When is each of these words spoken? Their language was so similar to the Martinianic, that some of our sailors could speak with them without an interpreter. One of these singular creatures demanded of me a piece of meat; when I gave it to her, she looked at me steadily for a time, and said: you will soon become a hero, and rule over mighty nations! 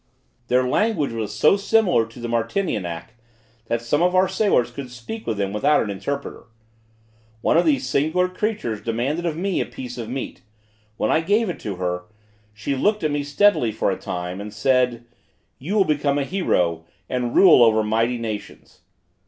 Their 0.47 0.67
language 0.67 1.11
was 1.11 1.31
so 1.31 1.55
similar 1.55 2.07
to 2.07 2.19
the 2.19 2.27
Martinianic, 2.27 3.09
that 3.67 3.83
some 3.83 4.01
of 4.01 4.15
our 4.15 4.27
sailors 4.27 4.71
could 4.71 4.89
speak 4.89 5.27
with 5.27 5.37
them 5.37 5.53
without 5.53 5.83
an 5.83 5.91
interpreter. 5.91 6.45
One 7.41 7.55
of 7.55 7.67
these 7.67 7.87
singular 7.87 8.27
creatures 8.27 8.81
demanded 8.81 9.27
of 9.27 9.37
me 9.37 9.61
a 9.61 9.65
piece 9.67 9.99
of 9.99 10.09
meat; 10.09 10.41
when 10.97 11.11
I 11.11 11.21
gave 11.21 11.49
it 11.51 11.59
to 11.59 11.75
her, 11.75 12.05
she 12.51 12.75
looked 12.75 13.03
at 13.03 13.11
me 13.11 13.23
steadily 13.23 13.71
for 13.71 13.91
a 13.91 13.95
time, 13.95 14.41
and 14.41 14.51
said: 14.51 15.05
you 15.59 15.75
will 15.75 15.83
soon 15.85 15.97
become 15.97 16.17
a 16.17 16.23
hero, 16.25 16.83
and 17.07 17.35
rule 17.35 17.61
over 17.63 17.83
mighty 17.83 18.17
nations! 18.17 18.81